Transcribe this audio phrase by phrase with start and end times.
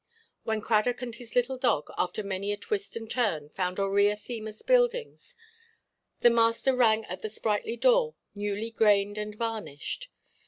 [0.45, 4.63] When Cradock and his little dog, after many a twist and turn, found Aurea Themis
[4.63, 5.35] Buildings,
[6.21, 10.09] the master rang at the sprightly door, newly grained and varnished.